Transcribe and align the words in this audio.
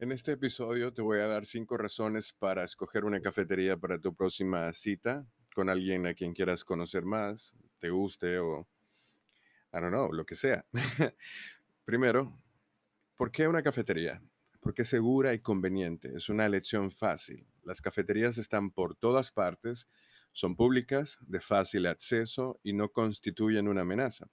En 0.00 0.12
este 0.12 0.30
episodio 0.30 0.92
te 0.92 1.02
voy 1.02 1.18
a 1.18 1.26
dar 1.26 1.44
cinco 1.44 1.76
razones 1.76 2.32
para 2.32 2.62
escoger 2.62 3.04
una 3.04 3.20
cafetería 3.20 3.76
para 3.76 3.98
tu 3.98 4.14
próxima 4.14 4.72
cita 4.72 5.26
con 5.52 5.68
alguien 5.68 6.06
a 6.06 6.14
quien 6.14 6.34
quieras 6.34 6.64
conocer 6.64 7.04
más, 7.04 7.52
te 7.78 7.90
guste 7.90 8.38
o, 8.38 8.60
I 9.72 9.80
don't 9.80 9.88
know, 9.88 10.12
lo 10.12 10.24
que 10.24 10.36
sea. 10.36 10.64
Primero, 11.84 12.40
¿por 13.16 13.32
qué 13.32 13.48
una 13.48 13.60
cafetería? 13.60 14.22
Porque 14.60 14.82
es 14.82 14.88
segura 14.88 15.34
y 15.34 15.40
conveniente. 15.40 16.14
Es 16.14 16.28
una 16.28 16.46
elección 16.46 16.92
fácil. 16.92 17.48
Las 17.64 17.82
cafeterías 17.82 18.38
están 18.38 18.70
por 18.70 18.94
todas 18.94 19.32
partes, 19.32 19.88
son 20.30 20.54
públicas, 20.54 21.18
de 21.22 21.40
fácil 21.40 21.86
acceso 21.86 22.60
y 22.62 22.72
no 22.72 22.90
constituyen 22.90 23.66
una 23.66 23.80
amenaza. 23.80 24.30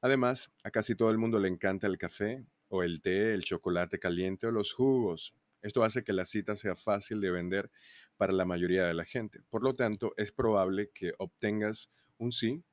Además, 0.00 0.50
a 0.64 0.70
casi 0.70 0.94
todo 0.96 1.10
el 1.10 1.18
mundo 1.18 1.38
le 1.38 1.48
encanta 1.48 1.86
el 1.86 1.98
café 1.98 2.46
o 2.74 2.82
el 2.82 3.02
té, 3.02 3.34
el 3.34 3.44
chocolate 3.44 3.98
caliente 3.98 4.46
o 4.46 4.50
los 4.50 4.72
jugos. 4.72 5.34
Esto 5.60 5.84
hace 5.84 6.02
que 6.02 6.14
la 6.14 6.24
cita 6.24 6.56
sea 6.56 6.74
fácil 6.74 7.20
de 7.20 7.30
vender 7.30 7.70
para 8.16 8.32
la 8.32 8.46
mayoría 8.46 8.86
de 8.86 8.94
la 8.94 9.04
gente. 9.04 9.40
Por 9.50 9.62
lo 9.62 9.76
tanto, 9.76 10.14
es 10.16 10.32
probable 10.32 10.90
que 10.94 11.12
obtengas 11.18 11.90
un 12.16 12.32
sí 12.32 12.64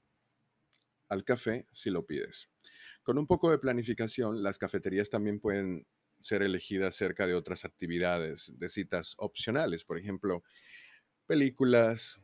al 1.10 1.26
café 1.26 1.68
si 1.74 1.90
lo 1.90 2.06
pides. 2.06 2.50
Con 3.04 3.18
un 3.18 3.28
poco 3.28 3.52
de 3.52 3.60
planificación, 3.60 4.42
las 4.42 4.58
cafeterías 4.58 5.10
también 5.10 5.42
pueden 5.42 5.86
ser 6.22 6.44
elegidas 6.44 6.96
cerca 6.96 7.28
de 7.28 7.36
otras 7.36 7.66
actividades 7.66 8.54
de 8.58 8.70
citas 8.70 9.16
opcionales, 9.18 9.84
por 9.84 9.98
ejemplo, 9.98 10.44
películas, 11.28 12.18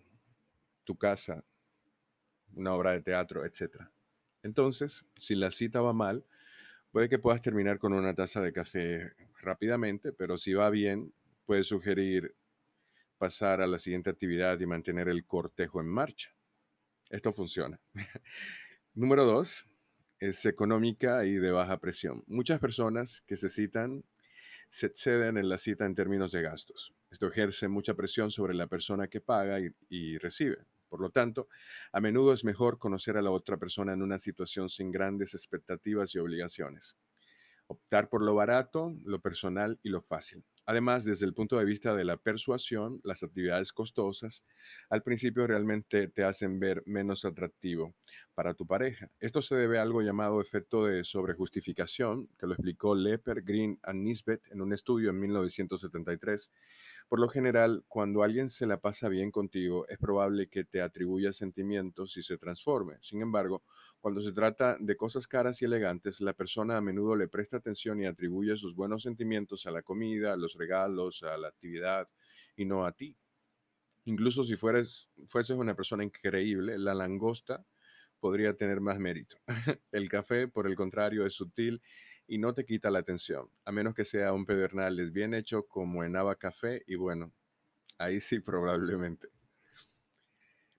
tu 0.85 0.98
casa, 0.98 1.43
una 2.53 2.73
obra 2.73 2.91
de 2.91 3.01
teatro, 3.01 3.43
etc. 3.45 3.84
Entonces, 4.43 5.05
si 5.17 5.35
la 5.35 5.51
cita 5.51 5.81
va 5.81 5.91
mal, 5.91 6.26
Puede 6.95 7.09
que 7.09 7.20
puedas 7.20 7.41
terminar 7.41 7.77
con 7.77 7.91
una 7.91 8.16
taza 8.16 8.40
de 8.40 8.54
café 8.54 9.12
rápidamente, 9.41 10.13
pero 10.13 10.38
si 10.38 10.54
va 10.54 10.70
bien, 10.70 11.13
puedes 11.45 11.68
sugerir 11.68 12.38
pasar 13.18 13.60
a 13.60 13.68
la 13.68 13.79
siguiente 13.79 14.10
actividad 14.10 14.57
y 14.62 14.65
mantener 14.65 15.10
el 15.10 15.26
cortejo 15.26 15.82
en 15.82 15.87
marcha. 15.87 16.34
Esto 17.10 17.34
funciona. 17.34 17.82
Número 18.93 19.26
dos, 19.26 19.65
es 20.21 20.46
económica 20.46 21.26
y 21.26 21.34
de 21.34 21.52
baja 21.52 21.82
presión. 21.82 22.24
Muchas 22.27 22.62
personas 22.62 23.20
que 23.27 23.35
se 23.35 23.49
citan 23.49 24.05
se 24.70 24.85
exceden 24.85 25.37
en 25.37 25.49
la 25.49 25.57
cita 25.57 25.85
en 25.85 25.96
términos 25.96 26.32
de 26.32 26.43
gastos. 26.43 26.96
Esto 27.12 27.27
ejerce 27.27 27.68
mucha 27.68 27.96
presión 27.96 28.32
sobre 28.32 28.54
la 28.54 28.68
persona 28.68 29.09
que 29.09 29.20
paga 29.20 29.59
y, 29.90 30.18
recibe. 30.18 30.59
Por 30.96 31.01
lo 31.01 31.10
tanto, 31.10 31.49
a 31.91 31.99
menudo 31.99 32.32
es 32.32 32.46
mejor 32.46 32.79
conocer 32.79 33.18
a 33.18 33.21
la 33.21 33.29
otra 33.29 33.57
persona 33.57 33.91
en 33.91 34.01
una 34.01 34.18
situación 34.18 34.70
sin 34.70 34.91
grandes 34.91 35.34
expectativas 35.34 36.15
y 36.15 36.20
obligaciones. 36.20 36.96
Optar 37.68 38.07
por 38.07 38.24
lo 38.24 38.34
barato, 38.34 38.96
lo 39.04 39.20
personal 39.20 39.77
y 39.84 39.90
lo 39.90 40.02
fácil. 40.02 40.46
Además, 40.66 41.05
desde 41.05 41.26
el 41.26 41.34
punto 41.34 41.58
de 41.58 41.66
vista 41.66 41.96
de 41.96 42.05
la 42.05 42.18
persuasión, 42.18 42.99
las 43.04 43.24
actividades 43.24 43.71
costosas 43.71 44.44
al 44.90 45.04
principio 45.04 45.46
realmente 45.46 46.08
te 46.08 46.24
hacen 46.24 46.60
ver 46.60 46.82
menos 46.85 47.26
atractivo 47.26 47.96
para 48.34 48.54
tu 48.54 48.68
pareja. 48.68 49.10
Esto 49.20 49.41
se 49.41 49.55
debe 49.55 49.80
a 49.80 49.82
algo 49.82 50.02
llamado 50.02 50.41
efecto 50.41 50.86
de 50.86 51.04
sobrejustificación, 51.04 52.27
que 52.38 52.48
lo 52.48 52.54
explicó 52.54 52.93
Lepper, 52.93 53.43
Green 53.43 53.80
y 53.88 53.98
Nisbet 53.98 54.41
en 54.52 54.62
un 54.62 54.74
estudio 54.74 55.10
en 55.12 55.20
1973. 55.20 56.52
Por 57.08 57.20
lo 57.20 57.30
general, 57.30 57.84
cuando 57.88 58.24
alguien 58.24 58.49
se 58.49 58.66
la 58.66 58.77
pasa 58.77 59.08
bien 59.10 59.32
contigo, 59.32 59.88
es 59.88 59.98
probable 59.98 60.48
que 60.48 60.66
te 60.66 60.82
atribuya 60.82 61.32
sentimientos 61.32 62.18
y 62.18 62.24
se 62.24 62.38
transforme. 62.38 62.96
Sin 62.99 63.21
embargo, 63.21 63.63
cuando 64.02 64.22
se 64.22 64.34
trata 64.34 64.78
de 64.80 64.97
cosas 64.97 65.28
caras 65.28 65.62
y 65.62 65.66
elegantes, 65.66 66.19
la 66.22 66.34
persona 66.34 66.78
a 66.78 66.81
menudo 66.81 67.16
le 67.16 67.28
presta 67.28 67.58
atención 67.58 68.02
y 68.02 68.06
atribuye 68.06 68.56
sus 68.58 68.75
buenos 68.75 69.03
sentimientos 69.03 69.66
a 69.66 69.72
la 69.72 69.81
comida, 69.81 70.34
a 70.34 70.38
los 70.38 70.54
regalos, 70.56 71.23
a 71.23 71.38
la 71.38 71.47
actividad 71.50 72.09
y 72.56 72.66
no 72.66 72.85
a 72.85 72.91
ti. 72.94 73.17
Incluso 74.06 74.44
si 74.44 74.56
fueres, 74.56 75.09
fueses 75.25 75.57
una 75.57 75.75
persona 75.75 76.03
increíble, 76.03 76.78
la 76.78 76.94
langosta 76.94 77.66
podría 78.19 78.56
tener 78.56 78.81
más 78.81 79.00
mérito. 79.00 79.38
El 79.91 80.09
café, 80.09 80.47
por 80.47 80.68
el 80.68 80.75
contrario, 80.75 81.25
es 81.25 81.34
sutil 81.34 81.81
y 82.28 82.38
no 82.38 82.53
te 82.53 82.66
quita 82.66 82.90
la 82.90 83.00
atención, 83.00 83.50
a 83.66 83.72
menos 83.72 83.94
que 83.94 84.06
sea 84.06 84.34
un 84.34 84.46
pedernales 84.46 85.12
bien 85.12 85.34
hecho 85.34 85.68
como 85.68 86.03
en 86.03 86.16
Ava 86.16 86.35
Café 86.35 86.84
y 86.88 86.96
bueno, 86.96 87.34
ahí 87.97 88.19
sí 88.19 88.40
probablemente. 88.40 89.34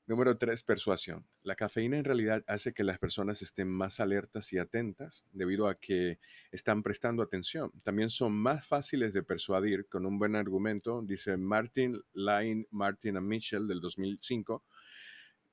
Número 0.08 0.38
3, 0.38 0.62
persuasión. 0.62 1.26
La 1.42 1.56
cafeína 1.56 1.98
en 1.98 2.04
realidad 2.04 2.44
hace 2.46 2.72
que 2.72 2.84
las 2.84 3.00
personas 3.00 3.42
estén 3.42 3.68
más 3.68 3.98
alertas 3.98 4.52
y 4.52 4.58
atentas 4.58 5.26
debido 5.32 5.66
a 5.66 5.80
que 5.80 6.20
están 6.52 6.84
prestando 6.84 7.24
atención. 7.24 7.72
También 7.82 8.08
son 8.08 8.32
más 8.32 8.64
fáciles 8.64 9.12
de 9.12 9.24
persuadir 9.24 9.88
con 9.88 10.06
un 10.06 10.16
buen 10.16 10.36
argumento, 10.36 11.02
dice 11.02 11.36
Martin 11.36 12.00
Line, 12.14 12.68
Martin 12.70 13.16
and 13.16 13.26
Mitchell 13.26 13.66
del 13.66 13.80
2005. 13.80 14.62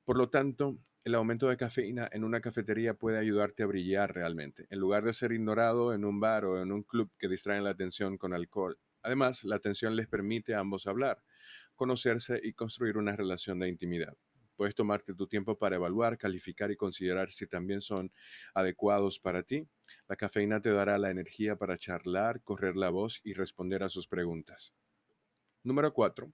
Por 0.06 0.18
lo 0.20 0.30
tanto, 0.30 0.78
el 1.04 1.16
aumento 1.16 1.50
de 1.50 1.58
cafeína 1.58 2.08
en 2.12 2.24
una 2.24 2.40
cafetería 2.40 2.94
puede 2.94 3.18
ayudarte 3.18 3.64
a 3.64 3.66
brillar 3.66 4.14
realmente, 4.14 4.68
en 4.70 4.78
lugar 4.78 5.04
de 5.04 5.14
ser 5.14 5.32
ignorado 5.32 5.96
en 5.96 6.06
un 6.06 6.20
bar 6.20 6.46
o 6.46 6.62
en 6.62 6.72
un 6.72 6.84
club 6.84 7.10
que 7.18 7.28
distraen 7.28 7.64
la 7.64 7.72
atención 7.72 8.20
con 8.20 8.36
alcohol. 8.36 8.78
Además, 9.02 9.44
la 9.46 9.56
atención 9.56 9.96
les 9.96 10.08
permite 10.08 10.54
a 10.54 10.60
ambos 10.60 10.86
hablar, 10.86 11.24
conocerse 11.76 12.40
y 12.44 12.54
construir 12.54 13.00
una 13.00 13.16
relación 13.16 13.58
de 13.58 13.68
intimidad. 13.68 14.16
Puedes 14.64 14.76
tomarte 14.76 15.14
tu 15.14 15.28
tiempo 15.28 15.58
para 15.58 15.76
evaluar, 15.76 16.18
calificar 16.18 16.72
y 16.72 16.78
considerar 16.78 17.30
si 17.30 17.46
también 17.48 17.82
son 17.82 18.14
adecuados 18.54 19.20
para 19.20 19.44
ti. 19.44 19.68
La 20.08 20.16
cafeína 20.16 20.62
te 20.62 20.72
dará 20.72 20.98
la 20.98 21.12
energía 21.12 21.58
para 21.58 21.78
charlar, 21.78 22.42
correr 22.44 22.78
la 22.78 22.90
voz 22.90 23.20
y 23.26 23.34
responder 23.34 23.84
a 23.84 23.90
sus 23.90 24.08
preguntas. 24.08 24.74
Número 25.64 25.94
4. 25.94 26.32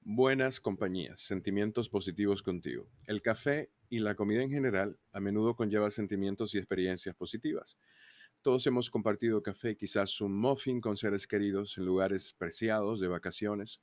Buenas 0.00 0.58
compañías, 0.58 1.20
sentimientos 1.20 1.88
positivos 1.88 2.42
contigo. 2.42 2.90
El 3.06 3.22
café 3.22 3.70
y 3.88 4.00
la 4.00 4.16
comida 4.16 4.42
en 4.42 4.50
general 4.50 4.98
a 5.12 5.20
menudo 5.20 5.54
conlleva 5.54 5.92
sentimientos 5.92 6.56
y 6.56 6.58
experiencias 6.58 7.14
positivas. 7.14 7.78
Todos 8.42 8.66
hemos 8.66 8.90
compartido 8.90 9.44
café, 9.44 9.76
quizás 9.76 10.20
un 10.20 10.36
muffin 10.36 10.80
con 10.80 10.96
seres 10.96 11.28
queridos 11.28 11.78
en 11.78 11.84
lugares 11.84 12.34
preciados 12.36 12.98
de 12.98 13.06
vacaciones. 13.06 13.80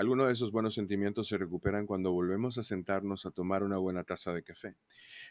Algunos 0.00 0.28
de 0.28 0.32
esos 0.32 0.50
buenos 0.50 0.72
sentimientos 0.72 1.28
se 1.28 1.36
recuperan 1.36 1.84
cuando 1.84 2.10
volvemos 2.10 2.56
a 2.56 2.62
sentarnos 2.62 3.26
a 3.26 3.32
tomar 3.32 3.62
una 3.62 3.76
buena 3.76 4.02
taza 4.02 4.32
de 4.32 4.42
café. 4.42 4.74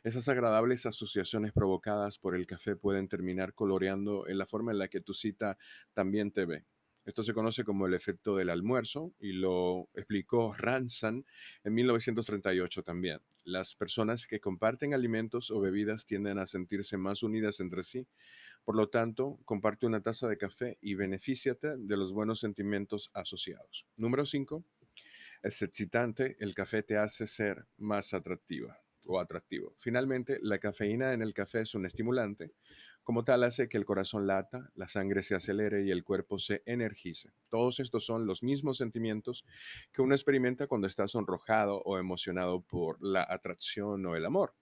Esas 0.03 0.29
agradables 0.29 0.85
asociaciones 0.85 1.53
provocadas 1.53 2.19
por 2.19 2.35
el 2.35 2.45
café 2.45 2.75
pueden 2.75 3.07
terminar 3.07 3.55
coloreando 3.55 4.27
en 4.27 4.37
la 4.37 4.45
forma 4.45 4.71
en 4.71 4.77
la 4.77 4.87
que 4.87 5.01
tu 5.01 5.15
cita 5.15 5.57
también 5.95 6.31
te 6.31 6.45
ve. 6.45 6.65
Esto 7.03 7.23
se 7.23 7.33
conoce 7.33 7.63
como 7.63 7.87
el 7.87 7.95
efecto 7.95 8.35
del 8.35 8.51
almuerzo 8.51 9.11
y 9.19 9.31
lo 9.31 9.89
explicó 9.95 10.53
Ransan 10.55 11.25
en 11.63 11.73
1938 11.73 12.83
también. 12.83 13.21
Las 13.45 13.73
personas 13.73 14.27
que 14.27 14.39
comparten 14.39 14.93
alimentos 14.93 15.49
o 15.49 15.59
bebidas 15.59 16.05
tienden 16.05 16.37
a 16.37 16.45
sentirse 16.45 16.97
más 16.97 17.23
unidas 17.23 17.59
entre 17.59 17.81
sí. 17.81 18.05
Por 18.69 18.75
lo 18.75 18.87
tanto, 18.87 19.39
comparte 19.45 19.87
una 19.87 19.99
taza 19.99 20.27
de 20.27 20.37
café 20.37 20.77
y 20.79 20.93
benefíciate 20.93 21.75
de 21.75 21.97
los 21.97 22.13
buenos 22.13 22.39
sentimientos 22.39 23.09
asociados. 23.15 23.87
Número 23.97 24.27
5. 24.27 24.63
Es 25.41 25.63
excitante, 25.63 26.37
el 26.39 26.53
café 26.53 26.83
te 26.83 26.95
hace 26.95 27.25
ser 27.25 27.65
más 27.77 28.13
atractiva 28.13 28.79
o 29.07 29.19
atractivo. 29.19 29.73
Finalmente, 29.79 30.37
la 30.43 30.59
cafeína 30.59 31.13
en 31.13 31.23
el 31.23 31.33
café 31.33 31.61
es 31.61 31.73
un 31.73 31.87
estimulante. 31.87 32.51
Como 33.01 33.23
tal, 33.23 33.43
hace 33.43 33.67
que 33.67 33.77
el 33.79 33.85
corazón 33.85 34.27
lata, 34.27 34.69
la 34.75 34.87
sangre 34.87 35.23
se 35.23 35.33
acelere 35.33 35.83
y 35.83 35.89
el 35.89 36.03
cuerpo 36.03 36.37
se 36.37 36.61
energice. 36.67 37.31
Todos 37.49 37.79
estos 37.79 38.05
son 38.05 38.27
los 38.27 38.43
mismos 38.43 38.77
sentimientos 38.77 39.47
que 39.91 40.03
uno 40.03 40.13
experimenta 40.13 40.67
cuando 40.67 40.85
está 40.85 41.07
sonrojado 41.07 41.81
o 41.85 41.97
emocionado 41.97 42.61
por 42.61 43.01
la 43.01 43.25
atracción 43.27 44.05
o 44.05 44.15
el 44.15 44.27
amor. 44.27 44.53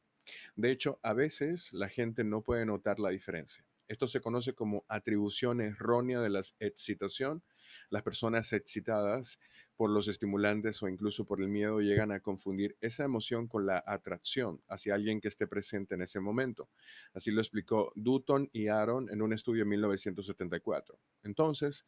De 0.55 0.71
hecho, 0.71 0.97
a 1.03 1.11
veces 1.11 1.73
la 1.73 1.89
gente 1.89 2.23
no 2.23 2.41
puede 2.41 2.65
notar 2.65 2.99
la 2.99 3.09
diferencia. 3.09 3.66
Esto 3.87 4.07
se 4.07 4.21
conoce 4.21 4.53
como 4.53 4.85
atribución 4.87 5.61
errónea 5.61 6.19
de 6.19 6.29
la 6.29 6.41
excitación. 6.59 7.43
Las 7.89 8.03
personas 8.03 8.51
excitadas 8.53 9.39
por 9.75 9.89
los 9.89 10.07
estimulantes 10.07 10.81
o 10.83 10.89
incluso 10.89 11.25
por 11.25 11.41
el 11.41 11.47
miedo 11.47 11.79
llegan 11.79 12.11
a 12.11 12.19
confundir 12.19 12.75
esa 12.81 13.03
emoción 13.03 13.47
con 13.47 13.65
la 13.65 13.83
atracción 13.85 14.61
hacia 14.67 14.95
alguien 14.95 15.21
que 15.21 15.27
esté 15.27 15.47
presente 15.47 15.95
en 15.95 16.01
ese 16.01 16.19
momento. 16.19 16.69
Así 17.13 17.31
lo 17.31 17.39
explicó 17.39 17.91
Dutton 17.95 18.49
y 18.51 18.67
Aaron 18.67 19.09
en 19.09 19.21
un 19.21 19.33
estudio 19.33 19.63
en 19.63 19.69
1974. 19.69 20.99
Entonces, 21.23 21.85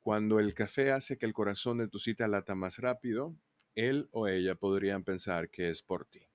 cuando 0.00 0.38
el 0.38 0.54
café 0.54 0.92
hace 0.92 1.18
que 1.18 1.26
el 1.26 1.34
corazón 1.34 1.78
de 1.78 1.88
tu 1.88 1.98
cita 1.98 2.28
lata 2.28 2.54
más 2.54 2.78
rápido, 2.78 3.34
él 3.74 4.08
o 4.12 4.28
ella 4.28 4.54
podrían 4.54 5.04
pensar 5.04 5.50
que 5.50 5.68
es 5.70 5.82
por 5.82 6.06
ti. 6.06 6.25